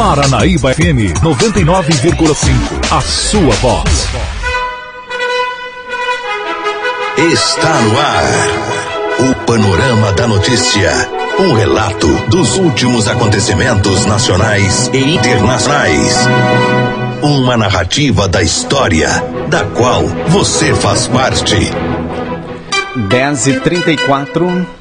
[0.00, 2.90] Paranaíba FM 99,5.
[2.90, 4.08] A sua voz.
[7.18, 9.28] Está no ar.
[9.28, 10.90] O Panorama da Notícia.
[11.38, 16.16] Um relato dos últimos acontecimentos nacionais e internacionais.
[17.20, 21.56] Uma narrativa da história, da qual você faz parte.
[22.96, 24.79] 10 e 34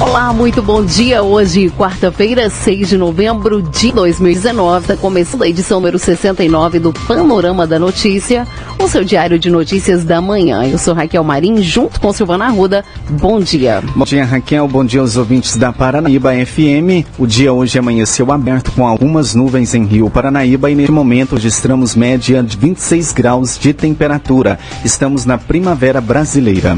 [0.00, 1.22] Olá, muito bom dia.
[1.22, 7.64] Hoje, quarta-feira, 6 de novembro de 2019, está começando a edição número 69 do Panorama
[7.64, 8.44] da Notícia,
[8.84, 10.62] o seu diário de notícias da manhã.
[10.66, 12.84] Eu sou Raquel Marim, junto com Silvana Arruda.
[13.08, 13.82] Bom dia.
[13.96, 14.68] Bom dia, Raquel.
[14.68, 17.06] Bom dia aos ouvintes da Paranaíba FM.
[17.18, 21.96] O dia hoje amanheceu aberto com algumas nuvens em Rio Paranaíba e neste momento registramos
[21.96, 24.58] média de 26 graus de temperatura.
[24.84, 26.76] Estamos na primavera brasileira.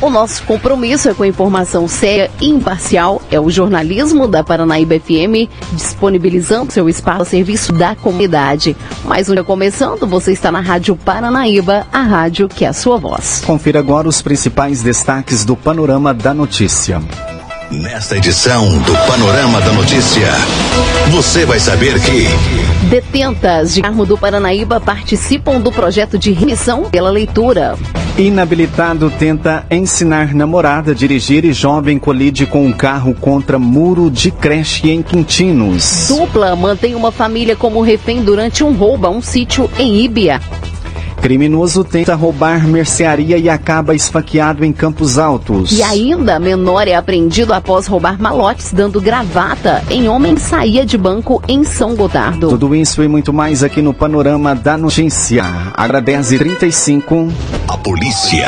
[0.00, 4.98] O nosso compromisso é com a informação séria e imparcial é o jornalismo da Paranaíba
[4.98, 8.76] FM, disponibilizando seu espaço a serviço da comunidade.
[9.04, 11.43] Mais um dia começando, você está na Rádio Paranaíba,
[11.92, 13.42] a rádio que é a sua voz.
[13.44, 17.02] Confira agora os principais destaques do Panorama da Notícia.
[17.70, 20.28] Nesta edição do Panorama da Notícia,
[21.10, 22.28] você vai saber que.
[22.88, 27.76] Detentas de Carmo do Paranaíba participam do projeto de remissão pela leitura.
[28.16, 34.30] Inabilitado tenta ensinar namorada a dirigir e jovem colide com um carro contra muro de
[34.30, 36.06] creche em Quintinos.
[36.08, 40.40] Dupla mantém uma família como refém durante um roubo a um sítio em Íbia.
[41.24, 45.72] Criminoso tenta roubar mercearia e acaba esfaqueado em Campos Altos.
[45.72, 51.42] E ainda, menor é apreendido após roubar malotes dando gravata em homem saía de banco
[51.48, 52.50] em São Gotardo.
[52.50, 55.44] Tudo isso e muito mais aqui no Panorama da Notícia.
[55.72, 57.32] Agradece 35.
[57.68, 58.46] A polícia.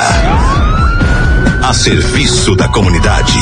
[1.67, 3.39] A serviço da comunidade.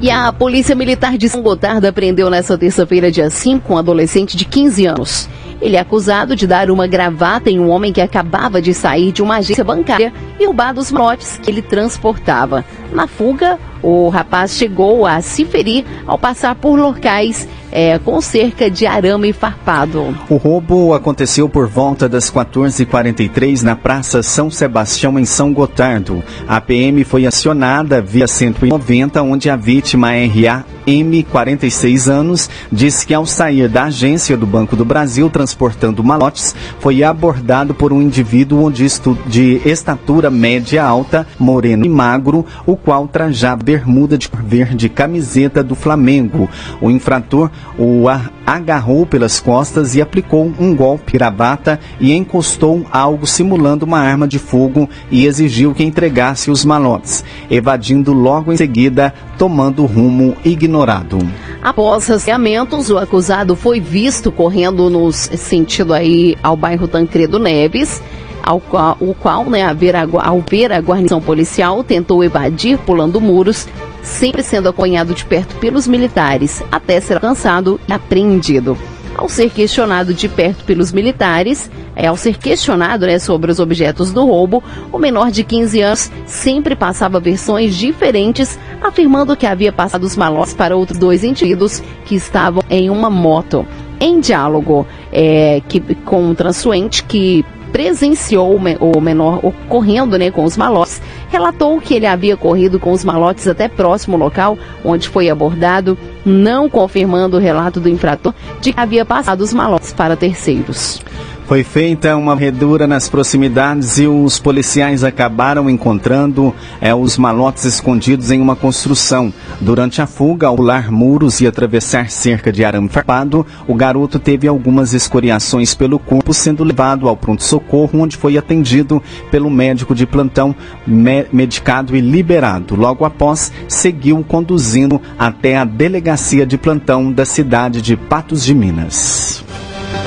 [0.00, 4.46] E a Polícia Militar de São Gotardo apreendeu nesta terça-feira, dia 5, um adolescente de
[4.46, 5.28] 15 anos.
[5.60, 9.22] Ele é acusado de dar uma gravata em um homem que acabava de sair de
[9.22, 12.64] uma agência bancária e roubar os malotes que ele transportava.
[12.92, 18.70] Na fuga, o rapaz chegou a se ferir ao passar por locais é, com cerca
[18.70, 20.16] de arame farpado.
[20.28, 26.22] O roubo aconteceu por volta das 14h43 na Praça São Sebastião, em São Gotardo.
[26.46, 33.12] A PM foi acionada via 190, onde a vítima RA M, 46 anos, disse que
[33.12, 38.70] ao sair da agência do Banco do Brasil transportando malotes, foi abordado por um indivíduo
[38.70, 38.86] de,
[39.26, 45.62] de estatura média alta, moreno e magro, o qual trajava bermuda de cor verde camiseta
[45.62, 46.48] do Flamengo.
[46.80, 48.04] O infrator o
[48.46, 54.38] agarrou pelas costas e aplicou um golpe gravata e encostou algo simulando uma arma de
[54.38, 61.18] fogo e exigiu que entregasse os malotes, evadindo logo em seguida, tomando rumo ignorado.
[61.62, 68.00] Após rastreamentos, o acusado foi visto correndo no sentido aí ao bairro Tancredo Neves
[68.42, 72.78] ao qual, o qual, né, ao ver, a, ao ver a guarnição policial, tentou evadir
[72.78, 73.66] pulando muros,
[74.02, 78.76] sempre sendo acompanhado de perto pelos militares, até ser alcançado e apreendido.
[79.18, 84.12] Ao ser questionado de perto pelos militares, é, ao ser questionado né, sobre os objetos
[84.12, 84.62] do roubo,
[84.92, 90.54] o menor de 15 anos sempre passava versões diferentes, afirmando que havia passado os malotes
[90.54, 93.66] para outros dois indivíduos que estavam em uma moto.
[93.98, 100.56] Em diálogo é, que, com um transuente que presenciou o menor correndo né, com os
[100.56, 105.96] malotes, relatou que ele havia corrido com os malotes até próximo local onde foi abordado,
[106.24, 111.00] não confirmando o relato do infrator de que havia passado os malotes para terceiros.
[111.48, 118.30] Foi feita uma redura nas proximidades e os policiais acabaram encontrando é, os malotes escondidos
[118.30, 119.32] em uma construção.
[119.58, 124.46] Durante a fuga, ao pular muros e atravessar cerca de arame farpado, o garoto teve
[124.46, 130.54] algumas escoriações pelo corpo, sendo levado ao pronto-socorro, onde foi atendido pelo médico de plantão,
[130.86, 132.76] me medicado e liberado.
[132.76, 139.47] Logo após, seguiu conduzindo até a delegacia de plantão da cidade de Patos de Minas.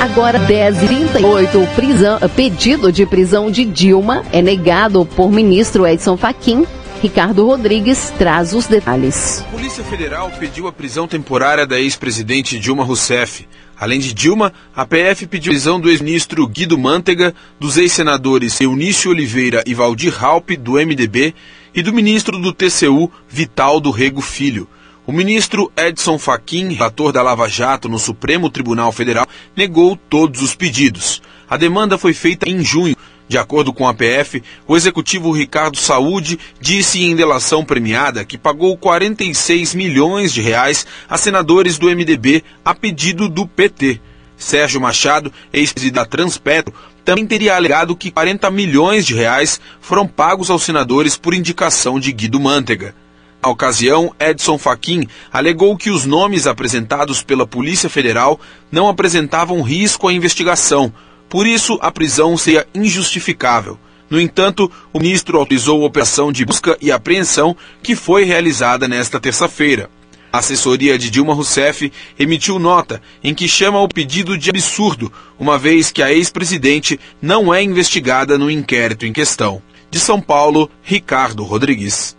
[0.01, 6.65] Agora 10h38, prisão, pedido de prisão de Dilma é negado por ministro Edson Fachin.
[7.03, 9.42] Ricardo Rodrigues traz os detalhes.
[9.42, 13.48] A Polícia Federal pediu a prisão temporária da ex-presidente Dilma Rousseff.
[13.80, 19.12] Além de Dilma, a PF pediu a prisão do ex-ministro Guido Mantega, dos ex-senadores Eunício
[19.12, 21.36] Oliveira e Valdir Raup, do MDB,
[21.75, 24.68] e do ministro do TCU, Vital do Rego Filho.
[25.06, 30.56] O ministro Edson Fachin, relator da Lava Jato no Supremo Tribunal Federal, negou todos os
[30.56, 31.21] pedidos.
[31.50, 32.95] A demanda foi feita em junho,
[33.27, 38.77] De acordo com a PF, o executivo Ricardo Saúde disse em delação premiada que pagou
[38.77, 44.01] 46 milhões de reais a senadores do MDB a pedido do PT.
[44.36, 46.74] Sérgio Machado, ex-presidente da Transpetro,
[47.06, 52.12] também teria alegado que 40 milhões de reais foram pagos aos senadores por indicação de
[52.12, 52.94] Guido Mantega.
[53.43, 58.39] Na ocasião, Edson Fachin alegou que os nomes apresentados pela Polícia Federal
[58.71, 60.93] não apresentavam risco à investigação,
[61.31, 63.79] por isso, a prisão seria injustificável.
[64.09, 69.17] No entanto, o ministro autorizou a operação de busca e apreensão que foi realizada nesta
[69.17, 69.89] terça-feira.
[70.29, 71.89] A assessoria de Dilma Rousseff
[72.19, 75.09] emitiu nota em que chama o pedido de absurdo,
[75.39, 79.61] uma vez que a ex-presidente não é investigada no inquérito em questão.
[79.89, 82.17] De São Paulo, Ricardo Rodrigues.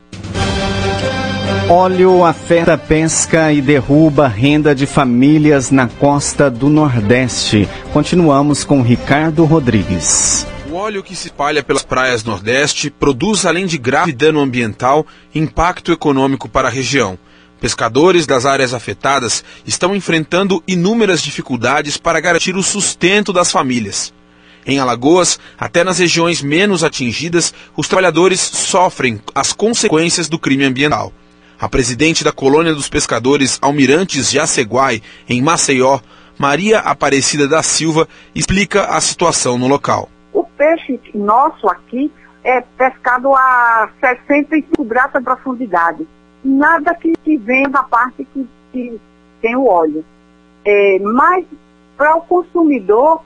[1.74, 7.66] Óleo afeta pesca e derruba renda de famílias na costa do Nordeste.
[7.94, 10.46] Continuamos com Ricardo Rodrigues.
[10.70, 15.90] O óleo que se espalha pelas praias Nordeste produz, além de grave dano ambiental, impacto
[15.92, 17.19] econômico para a região.
[17.58, 24.12] Pescadores das áreas afetadas estão enfrentando inúmeras dificuldades para garantir o sustento das famílias.
[24.66, 31.14] Em Alagoas, até nas regiões menos atingidas, os trabalhadores sofrem as consequências do crime ambiental.
[31.62, 36.00] A presidente da colônia dos pescadores Almirantes de Aceguai, em Maceió,
[36.36, 40.08] Maria Aparecida da Silva, explica a situação no local.
[40.32, 42.10] O peixe nosso aqui
[42.42, 46.04] é pescado a 65 graus de profundidade.
[46.44, 49.00] Nada que, que venha da parte que, que
[49.40, 50.04] tem o óleo.
[50.64, 51.46] É, mas
[51.96, 53.22] para o consumidor,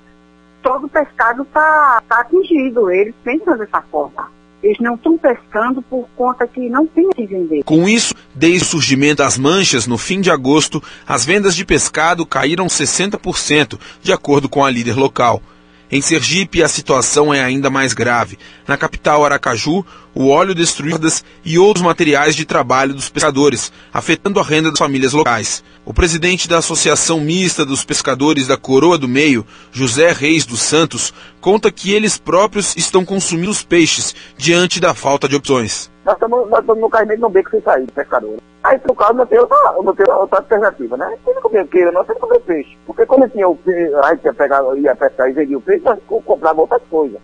[0.63, 2.91] todo pescado está tá atingido.
[2.91, 4.36] Eles pensam dessa forma.
[4.67, 7.63] Eles não estão pescando por conta que não tem que vender.
[7.63, 12.27] Com isso, desde o surgimento das manchas no fim de agosto, as vendas de pescado
[12.27, 15.41] caíram 60%, de acordo com a líder local.
[15.89, 18.37] Em Sergipe, a situação é ainda mais grave.
[18.67, 19.87] Na capital Aracaju,
[20.17, 20.97] o óleo destruiu
[21.45, 25.63] e outros materiais de trabalho dos pescadores, afetando a renda das famílias locais.
[25.85, 31.13] O presidente da Associação Mista dos Pescadores da Coroa do Meio, José Reis dos Santos,
[31.39, 35.91] conta que eles próprios estão consumindo os peixes diante da falta de opções.
[36.03, 38.39] Nós estamos, nós estamos no caimento no beco sem sair, pescador.
[38.65, 41.15] Aí, no caso, não tem outra, não tem outra alternativa, né?
[41.27, 42.79] Tem que comer queira, nós temos que comer peixe.
[42.87, 45.85] Porque quando tinha o peixe, a gente ia, pegar, ia pescar e vendia o peixe,
[45.85, 47.21] nós comprava outras coisas.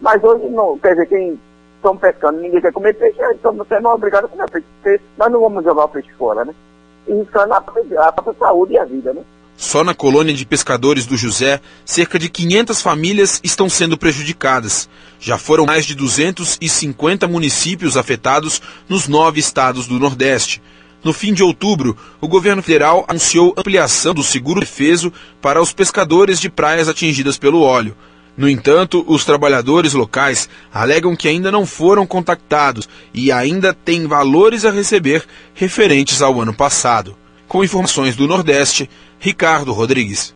[0.00, 1.38] Mas hoje não, quer dizer, quem
[1.82, 4.66] estão pescando, ninguém quer comer peixe, então você não é obrigado a comer peixe.
[4.80, 6.54] Porque nós não vamos jogar o peixe fora, né?
[7.08, 9.22] E riscando a, a própria saúde e a vida, né?
[9.56, 14.88] Só na colônia de pescadores do José, cerca de 500 famílias estão sendo prejudicadas.
[15.20, 20.62] Já foram mais de 250 municípios afetados nos nove estados do Nordeste.
[21.04, 26.40] No fim de outubro, o governo federal anunciou ampliação do seguro defeso para os pescadores
[26.40, 27.96] de praias atingidas pelo óleo.
[28.36, 34.64] No entanto, os trabalhadores locais alegam que ainda não foram contactados e ainda têm valores
[34.64, 35.24] a receber
[35.54, 37.14] referentes ao ano passado.
[37.46, 38.88] Com informações do Nordeste,
[39.18, 40.34] Ricardo Rodrigues.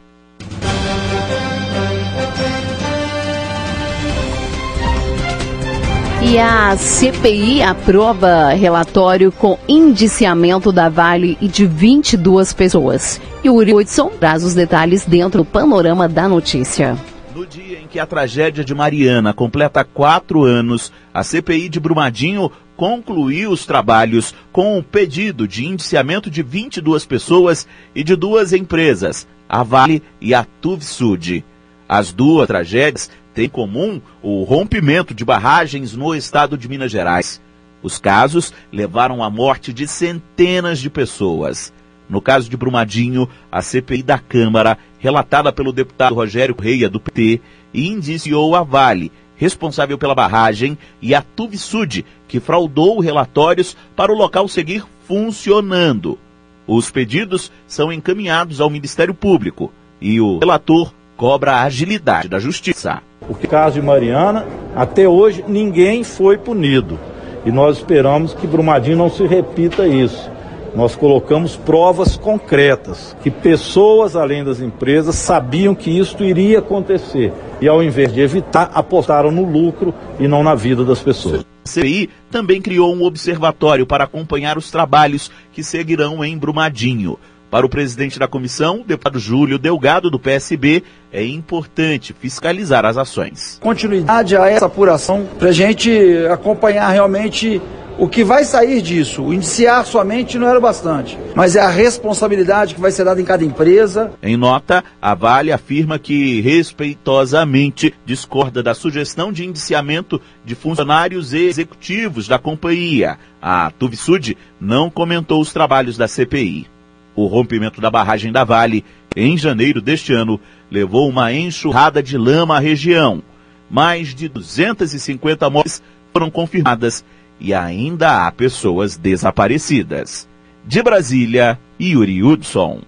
[6.22, 13.20] E a CPI aprova relatório com indiciamento da Vale e de 22 pessoas.
[13.44, 16.98] Yuri Hudson traz os detalhes dentro do panorama da notícia.
[17.36, 22.50] No dia em que a tragédia de Mariana completa quatro anos, a CPI de Brumadinho
[22.74, 29.28] concluiu os trabalhos com o pedido de indiciamento de 22 pessoas e de duas empresas,
[29.46, 31.44] a Vale e a Tuvsud.
[31.86, 37.42] As duas tragédias têm em comum o rompimento de barragens no estado de Minas Gerais.
[37.82, 41.70] Os casos levaram à morte de centenas de pessoas.
[42.08, 47.40] No caso de Brumadinho, a CPI da Câmara, relatada pelo deputado Rogério Reia, do PT,
[47.74, 54.48] indiciou a Vale, responsável pela barragem, e a Tuvsud, que fraudou relatórios para o local
[54.48, 56.18] seguir funcionando.
[56.66, 63.00] Os pedidos são encaminhados ao Ministério Público e o relator cobra a agilidade da justiça.
[63.28, 64.44] O caso de Mariana,
[64.74, 66.98] até hoje ninguém foi punido.
[67.44, 70.28] E nós esperamos que Brumadinho não se repita isso.
[70.76, 77.32] Nós colocamos provas concretas, que pessoas além das empresas sabiam que isso iria acontecer.
[77.62, 81.46] E ao invés de evitar, apostaram no lucro e não na vida das pessoas.
[81.64, 87.18] A CPI também criou um observatório para acompanhar os trabalhos que seguirão em Brumadinho.
[87.50, 92.98] Para o presidente da comissão, o deputado Júlio Delgado, do PSB, é importante fiscalizar as
[92.98, 93.58] ações.
[93.62, 95.90] Continuidade a essa apuração para a gente
[96.30, 97.62] acompanhar realmente
[97.98, 102.74] O que vai sair disso, o indiciar somente não era bastante, mas é a responsabilidade
[102.74, 104.12] que vai ser dada em cada empresa.
[104.22, 111.38] Em nota, a Vale afirma que respeitosamente discorda da sugestão de indiciamento de funcionários e
[111.38, 113.16] executivos da companhia.
[113.40, 116.66] A Tuvisud não comentou os trabalhos da CPI.
[117.14, 118.84] O rompimento da barragem da Vale,
[119.16, 120.38] em janeiro deste ano,
[120.70, 123.22] levou uma enxurrada de lama à região.
[123.70, 127.02] Mais de 250 mortes foram confirmadas
[127.40, 130.28] e ainda há pessoas desaparecidas.
[130.64, 132.80] De Brasília, Yuri Hudson.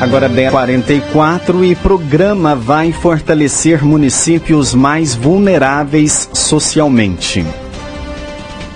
[0.00, 7.44] Agora 10h44 e programa vai fortalecer municípios mais vulneráveis socialmente.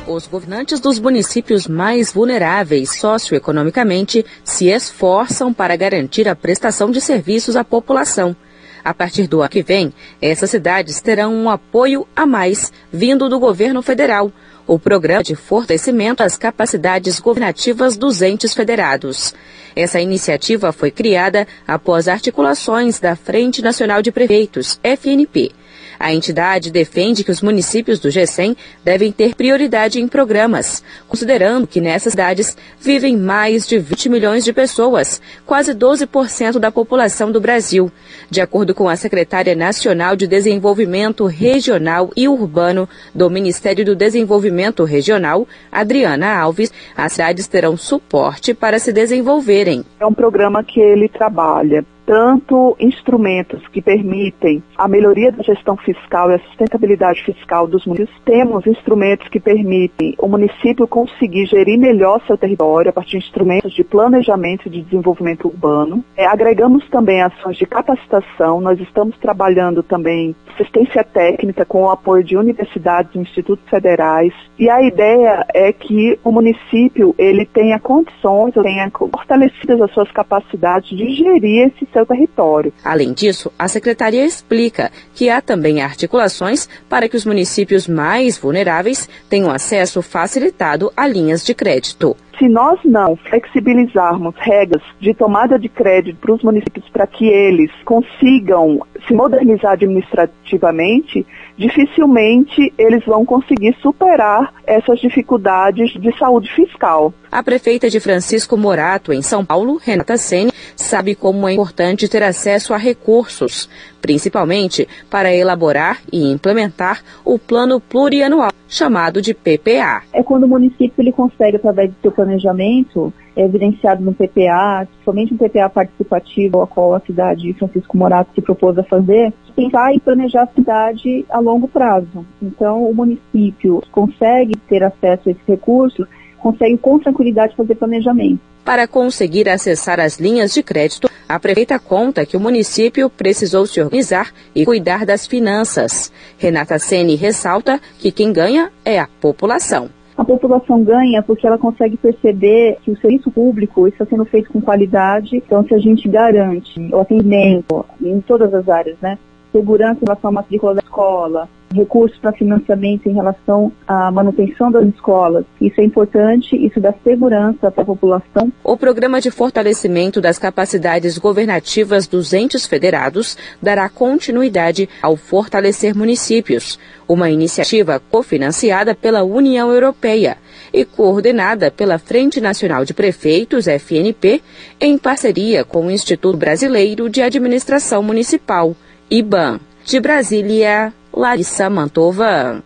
[0.07, 7.57] Os governantes dos municípios mais vulneráveis socioeconomicamente se esforçam para garantir a prestação de serviços
[7.57, 8.37] à população.
[8.85, 13.41] A partir do ano que vem, essas cidades terão um apoio a mais vindo do
[13.41, 14.31] governo federal,
[14.67, 19.35] o Programa de Fortalecimento das Capacidades Governativas dos Entes Federados.
[19.75, 25.53] Essa iniciativa foi criada após articulações da Frente Nacional de Prefeitos, FNP
[25.99, 31.81] a entidade defende que os municípios do G100 devem ter prioridade em programas, considerando que
[31.81, 37.91] nessas cidades vivem mais de 20 milhões de pessoas, quase 12% da população do Brasil.
[38.31, 44.85] De acordo com a secretária nacional de Desenvolvimento Regional e Urbano do Ministério do Desenvolvimento
[44.85, 49.85] Regional, Adriana Alves, as cidades terão suporte para se desenvolverem.
[50.01, 56.31] É um programa que ele trabalha tanto instrumentos que permitem a melhoria da gestão fiscal
[56.31, 62.21] e a sustentabilidade fiscal dos municípios, temos instrumentos que permitem o município conseguir gerir melhor
[62.27, 66.05] seu território a partir de instrumentos de planejamento e de desenvolvimento urbano.
[66.17, 72.23] É, agregamos também ações de capacitação, nós estamos trabalhando também assistência técnica com o apoio
[72.23, 78.55] de universidades e institutos federais e a ideia é que o município ele tenha condições,
[78.55, 82.73] tenha fortalecidas as suas capacidades de gerir esse seu território.
[82.85, 89.09] Além disso, a secretaria explica que há também articulações para que os municípios mais vulneráveis
[89.31, 92.15] tenham acesso facilitado a linhas de crédito.
[92.39, 97.71] Se nós não flexibilizarmos regras de tomada de crédito para os municípios para que eles
[97.85, 101.27] consigam se modernizar administrativamente,
[101.57, 107.13] dificilmente eles vão conseguir superar essas dificuldades de saúde fiscal.
[107.31, 112.23] A prefeita de Francisco Morato, em São Paulo, Renata Sene, sabe como é importante ter
[112.23, 113.69] acesso a recursos,
[114.05, 120.03] principalmente para elaborar e implementar o plano plurianual, chamado de PPA.
[120.13, 125.33] É quando o município ele consegue, através do seu planejamento, é evidenciado no PPA, somente
[125.33, 129.95] um PPA participativo, a qual a cidade de Francisco Morato se propôs a fazer, pensar
[129.95, 132.27] e planejar a cidade a longo prazo.
[132.43, 136.07] Então, o município consegue ter acesso a esse recurso
[136.45, 138.39] consegue com tranquilidade fazer planejamento.
[138.63, 143.81] Para conseguir acessar as linhas de crédito, a prefeita conta que o município precisou se
[143.81, 146.13] organizar e cuidar das finanças.
[146.37, 149.89] Renata Sene ressalta que quem ganha é a população.
[150.19, 154.61] A população ganha porque ela consegue perceber que o serviço público está sendo feito com
[154.61, 155.37] qualidade.
[155.37, 159.19] Então, se a gente garante o atendimento em todas as áreas, né?
[159.55, 164.85] Segurança em relação à matrícula da escola, recursos para financiamento em relação à manutenção das
[164.89, 165.45] escolas.
[165.61, 168.53] Isso é importante, isso dá segurança para a população.
[168.65, 176.77] O programa de fortalecimento das capacidades governativas dos entes federados dará continuidade ao fortalecer municípios,
[177.07, 180.37] uma iniciativa cofinanciada pela União Europeia
[180.73, 184.43] e coordenada pela Frente Nacional de Prefeitos, FNP,
[184.81, 188.75] em parceria com o Instituto Brasileiro de Administração Municipal,
[189.11, 189.61] IBAN.
[189.85, 192.63] De Brasília, Larissa Mantova.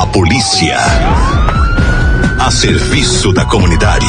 [0.00, 0.76] A polícia.
[2.40, 4.06] A serviço da comunidade.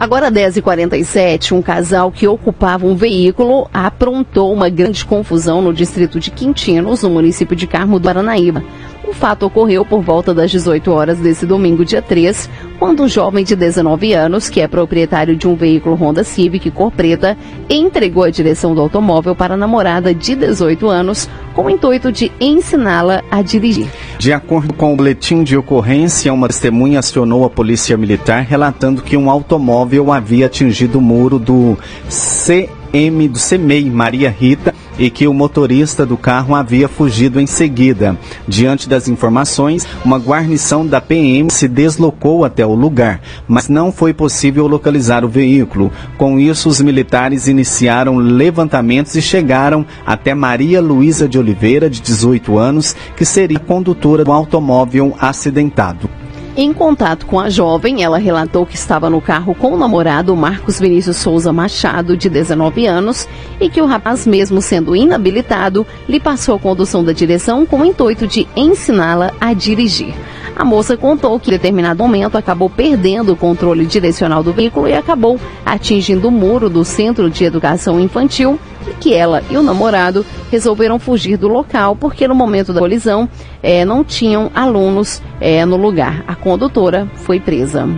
[0.00, 6.30] Agora 10h47, um casal que ocupava um veículo aprontou uma grande confusão no distrito de
[6.30, 8.64] Quintinos, no município de Carmo do Paranaíba.
[9.02, 13.44] O fato ocorreu por volta das 18 horas desse domingo, dia 3, quando um jovem
[13.44, 17.36] de 19 anos, que é proprietário de um veículo Honda Civic cor preta,
[17.68, 22.30] entregou a direção do automóvel para a namorada de 18 anos, com o intuito de
[22.40, 23.88] ensiná-la a dirigir.
[24.18, 29.16] De acordo com o boletim de ocorrência, uma testemunha acionou a polícia militar relatando que
[29.16, 31.76] um automóvel havia atingido o muro do
[32.08, 34.69] CM do CEMEI Maria Rita
[35.00, 38.16] e que o motorista do carro havia fugido em seguida.
[38.46, 44.12] Diante das informações, uma guarnição da PM se deslocou até o lugar, mas não foi
[44.12, 45.90] possível localizar o veículo.
[46.18, 52.58] Com isso, os militares iniciaram levantamentos e chegaram até Maria Luísa de Oliveira, de 18
[52.58, 56.19] anos, que seria condutora do automóvel acidentado.
[56.56, 60.80] Em contato com a jovem, ela relatou que estava no carro com o namorado Marcos
[60.80, 63.28] Vinícius Souza Machado, de 19 anos,
[63.60, 67.84] e que o rapaz, mesmo sendo inabilitado, lhe passou a condução da direção com o
[67.84, 70.12] intuito de ensiná-la a dirigir.
[70.56, 74.92] A moça contou que em determinado momento acabou perdendo o controle direcional do veículo e
[74.92, 80.24] acabou atingindo o muro do Centro de Educação Infantil e que ela e o namorado
[80.50, 83.28] resolveram fugir do local porque no momento da colisão
[83.62, 86.24] é, não tinham alunos é, no lugar.
[86.26, 87.88] A condutora foi presa.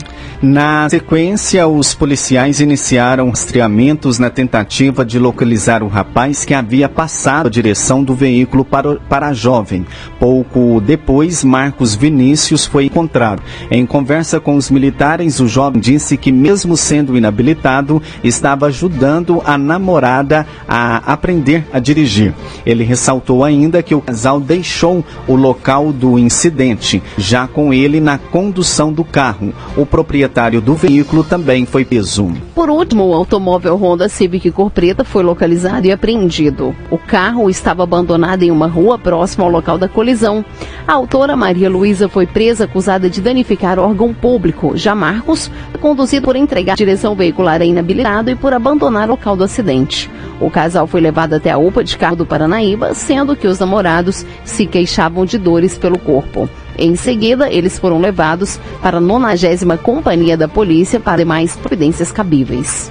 [0.42, 7.46] Na sequência, os policiais iniciaram rastreamentos na tentativa de localizar o rapaz que havia passado
[7.46, 9.87] a direção do veículo para, para a jovem.
[10.18, 13.40] Pouco depois, Marcos Vinícius foi encontrado.
[13.70, 19.56] Em conversa com os militares, o jovem disse que, mesmo sendo inabilitado, estava ajudando a
[19.56, 22.34] namorada a aprender a dirigir.
[22.66, 28.18] Ele ressaltou ainda que o casal deixou o local do incidente, já com ele na
[28.18, 29.54] condução do carro.
[29.76, 32.32] O proprietário proprietário do veículo também foi preso.
[32.54, 36.74] Por último, o automóvel Honda Civic cor preta foi localizado e apreendido.
[36.90, 40.44] O carro estava abandonado em uma rua próxima ao local da colisão.
[40.88, 44.72] A autora Maria Luísa foi presa acusada de danificar órgão público.
[44.74, 49.44] Já Marcos conduzido por entregar direção veicular a inabilitado e por abandonar o local do
[49.44, 50.10] acidente.
[50.40, 54.24] O casal foi levado até a UPA de carro do Paranaíba, sendo que os namorados
[54.44, 56.48] se queixavam de dores pelo corpo.
[56.79, 62.91] Em seguida, eles foram levados para a 90 Companhia da Polícia para demais providências cabíveis.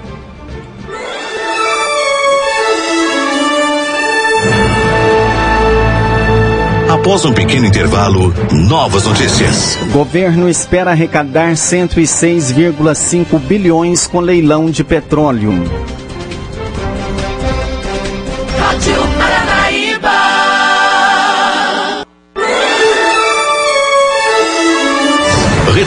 [7.01, 8.33] Após um pequeno intervalo,
[8.67, 9.75] novas notícias.
[9.91, 15.51] Governo espera arrecadar 106,5 bilhões com leilão de petróleo.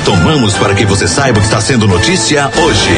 [0.05, 2.91] Retomamos para que você saiba o que está sendo notícia hoje.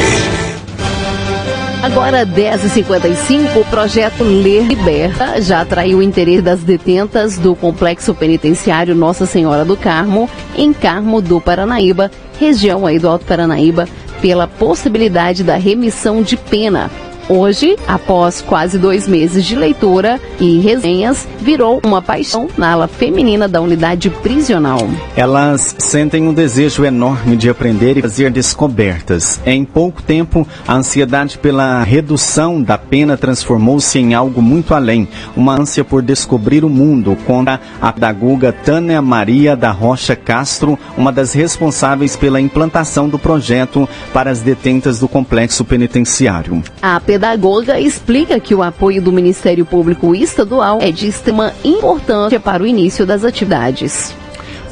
[1.81, 8.93] Agora, 10h55, o projeto Ler Liberta já atraiu o interesse das detentas do Complexo Penitenciário
[8.93, 13.87] Nossa Senhora do Carmo, em Carmo do Paranaíba, região aí do Alto Paranaíba,
[14.21, 16.91] pela possibilidade da remissão de pena
[17.29, 23.49] Hoje, após quase dois meses de leitura e resenhas, virou uma paixão na ala feminina
[23.49, 24.79] da unidade prisional.
[25.13, 29.41] Elas sentem um desejo enorme de aprender e fazer descobertas.
[29.45, 35.59] Em pouco tempo, a ansiedade pela redução da pena transformou-se em algo muito além, uma
[35.59, 41.33] ânsia por descobrir o mundo, conta a pedagoga Tânia Maria da Rocha Castro, uma das
[41.33, 46.63] responsáveis pela implantação do projeto para as detentas do complexo penitenciário.
[46.81, 52.61] A pedagoga explica que o apoio do Ministério Público Estadual é de extrema importância para
[52.61, 54.15] o início das atividades.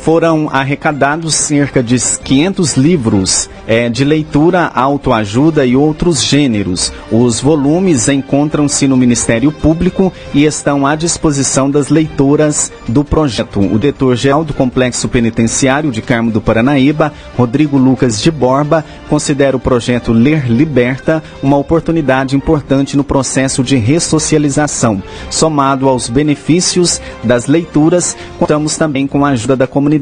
[0.06, 6.94] Foram arrecadados cerca de 500 livros é, de leitura, autoajuda e outros gêneros.
[7.12, 13.60] Os volumes encontram-se no Ministério Público e estão à disposição das leitoras do projeto.
[13.60, 19.60] O diretor-geral do Complexo Penitenciário de Carmo do Paranaíba, Rodrigo Lucas de Borba, considera o
[19.60, 25.02] projeto Ler Liberta uma oportunidade importante no processo de ressocialização.
[25.32, 29.95] Somado aos benefícios das leituras, contamos também com a ajuda da comunidade,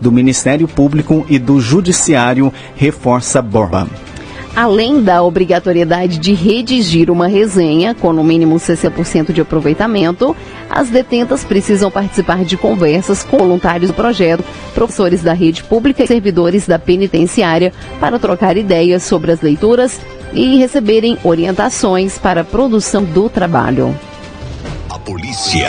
[0.00, 3.88] do Ministério Público e do Judiciário reforça Borba.
[4.56, 10.34] Além da obrigatoriedade de redigir uma resenha com no mínimo 60% de aproveitamento,
[10.70, 14.42] as detentas precisam participar de conversas com voluntários do projeto,
[14.74, 20.00] professores da rede pública e servidores da penitenciária para trocar ideias sobre as leituras
[20.32, 23.94] e receberem orientações para a produção do trabalho.
[24.88, 25.68] A polícia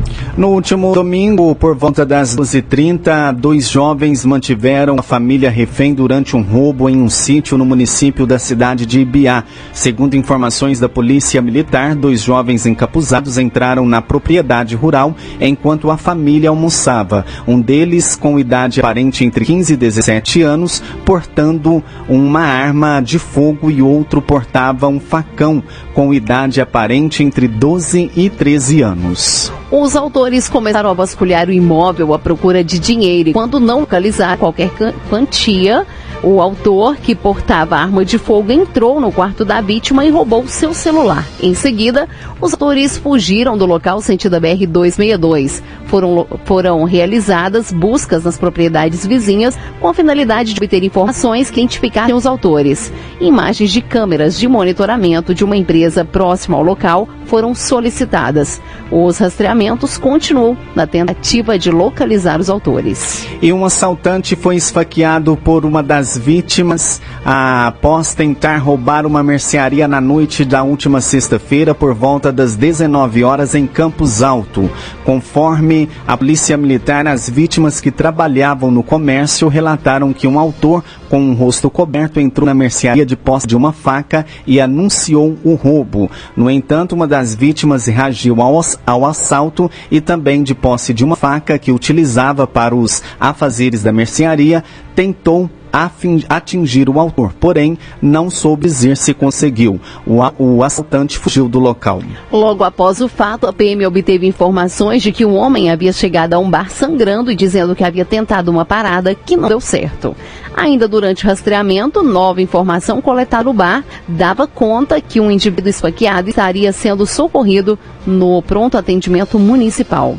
[0.37, 6.41] No último domingo, por volta das 12h30, dois jovens mantiveram a família refém durante um
[6.41, 9.43] roubo em um sítio no município da cidade de Ibiá.
[9.73, 16.49] Segundo informações da Polícia Militar, dois jovens encapuzados entraram na propriedade rural enquanto a família
[16.49, 17.25] almoçava.
[17.45, 23.69] Um deles, com idade aparente entre 15 e 17 anos, portando uma arma de fogo
[23.69, 25.61] e outro portava um facão,
[25.93, 29.51] com idade aparente entre 12 e 13 anos.
[29.71, 34.37] Os autores começaram a vasculhar o imóvel à procura de dinheiro e, quando não localizar
[34.37, 34.69] qualquer
[35.09, 35.85] quantia,
[36.23, 40.71] O autor, que portava arma de fogo, entrou no quarto da vítima e roubou seu
[40.71, 41.27] celular.
[41.41, 42.07] Em seguida,
[42.39, 45.63] os autores fugiram do local sentido BR-262.
[45.87, 52.13] Foram, foram realizadas buscas nas propriedades vizinhas com a finalidade de obter informações que identificassem
[52.13, 52.93] os autores.
[53.19, 58.61] Imagens de câmeras de monitoramento de uma empresa próxima ao local foram solicitadas.
[58.91, 63.25] Os rastreamentos continuam na tentativa de localizar os autores.
[63.41, 70.01] E um assaltante foi esfaqueado por uma das vítimas após tentar roubar uma mercearia na
[70.01, 74.69] noite da última sexta-feira por volta das 19 horas em Campos Alto.
[75.03, 81.19] Conforme a Polícia Militar, as vítimas que trabalhavam no comércio relataram que um autor com
[81.19, 86.09] um rosto coberto entrou na mercearia de posse de uma faca e anunciou o roubo.
[86.35, 91.15] No entanto, uma das vítimas reagiu ao, ao assalto e também de posse de uma
[91.15, 94.63] faca que utilizava para os afazeres da mercearia,
[94.95, 99.79] tentou atingir o autor, porém não soube dizer se conseguiu.
[100.05, 102.01] O, o, assaltante fugiu do local.
[102.31, 106.39] Logo após o fato, a PM obteve informações de que um homem havia chegado a
[106.39, 110.15] um bar sangrando e dizendo que havia tentado uma parada que não deu certo.
[110.55, 116.29] Ainda durante o rastreamento, nova informação coletada no bar dava conta que um indivíduo esfaqueado
[116.29, 120.17] estaria sendo socorrido no pronto atendimento municipal.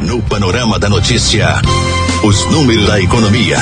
[0.00, 1.48] No panorama da notícia,
[2.22, 3.58] os números da economia.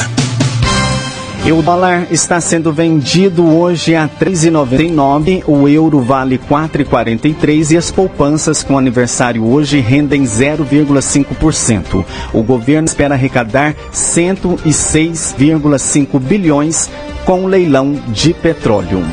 [1.47, 7.73] E o dólar está sendo vendido hoje a R$ 3,99, o euro vale R$ 4,43
[7.73, 12.03] e as poupanças com aniversário hoje rendem 0,5%.
[12.33, 16.89] O governo espera arrecadar 106,5 bilhões
[17.27, 19.05] com leilão de petróleo.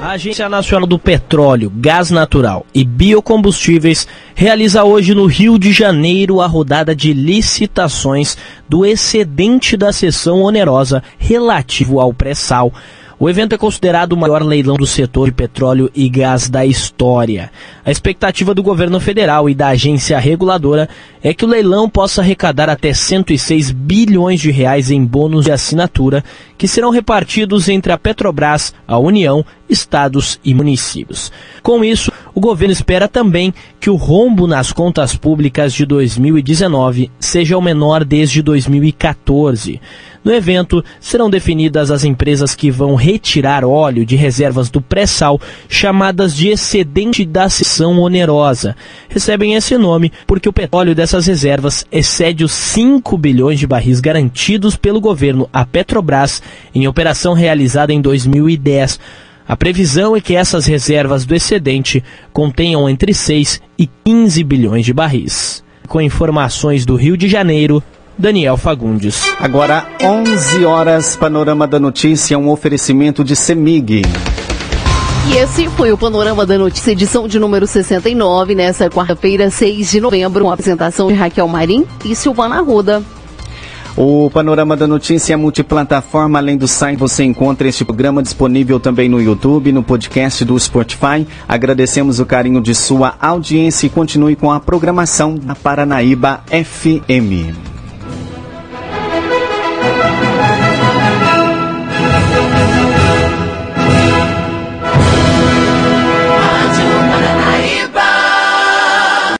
[0.00, 6.42] A Agência Nacional do Petróleo, Gás Natural e Biocombustíveis realiza hoje no Rio de Janeiro
[6.42, 8.36] a rodada de licitações
[8.68, 12.74] do excedente da sessão onerosa relativo ao pré-sal.
[13.18, 17.50] O evento é considerado o maior leilão do setor de petróleo e gás da história.
[17.82, 20.86] A expectativa do governo federal e da agência reguladora
[21.22, 26.22] é que o leilão possa arrecadar até 106 bilhões de reais em bônus de assinatura,
[26.58, 31.32] que serão repartidos entre a Petrobras, a União, estados e municípios.
[31.62, 37.56] Com isso, o governo espera também que o rombo nas contas públicas de 2019 seja
[37.56, 39.80] o menor desde 2014.
[40.26, 46.34] No evento, serão definidas as empresas que vão retirar óleo de reservas do pré-sal, chamadas
[46.34, 48.74] de excedente da seção onerosa.
[49.08, 54.74] Recebem esse nome porque o petróleo dessas reservas excede os 5 bilhões de barris garantidos
[54.74, 56.42] pelo governo à Petrobras
[56.74, 58.98] em operação realizada em 2010.
[59.46, 64.92] A previsão é que essas reservas do excedente contenham entre 6 e 15 bilhões de
[64.92, 65.62] barris.
[65.86, 67.80] Com informações do Rio de Janeiro,
[68.18, 69.22] Daniel Fagundes.
[69.38, 74.02] Agora, 11 horas, Panorama da Notícia, um oferecimento de Semig.
[75.28, 80.00] E esse foi o Panorama da Notícia, edição de número 69, nessa quarta-feira, 6 de
[80.00, 83.02] novembro, com a apresentação de Raquel Marim e Silvana Arruda.
[83.96, 86.38] O Panorama da Notícia é multiplataforma.
[86.38, 91.26] Além do site, você encontra este programa disponível também no YouTube, no podcast do Spotify.
[91.48, 97.75] Agradecemos o carinho de sua audiência e continue com a programação da Paranaíba FM.